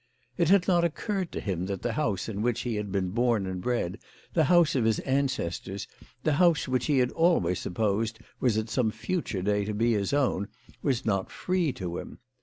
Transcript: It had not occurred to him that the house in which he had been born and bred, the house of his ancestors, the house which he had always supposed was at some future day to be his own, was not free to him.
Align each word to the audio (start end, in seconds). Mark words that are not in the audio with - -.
It 0.35 0.49
had 0.49 0.67
not 0.67 0.83
occurred 0.83 1.31
to 1.31 1.39
him 1.39 1.67
that 1.67 1.83
the 1.83 1.93
house 1.93 2.27
in 2.27 2.41
which 2.41 2.61
he 2.61 2.77
had 2.77 2.91
been 2.91 3.09
born 3.11 3.45
and 3.45 3.61
bred, 3.61 3.99
the 4.33 4.45
house 4.45 4.73
of 4.73 4.83
his 4.83 4.97
ancestors, 5.01 5.87
the 6.23 6.33
house 6.41 6.67
which 6.67 6.87
he 6.87 6.97
had 6.97 7.11
always 7.11 7.59
supposed 7.59 8.17
was 8.39 8.57
at 8.57 8.67
some 8.67 8.89
future 8.89 9.43
day 9.43 9.63
to 9.63 9.75
be 9.75 9.93
his 9.93 10.11
own, 10.11 10.47
was 10.81 11.05
not 11.05 11.29
free 11.29 11.71
to 11.73 11.99
him. 11.99 12.17